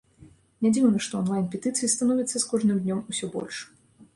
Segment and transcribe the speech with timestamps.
[0.65, 3.55] Нядзіўна, што анлайн-петыцый становіцца з кожным днём усё больш.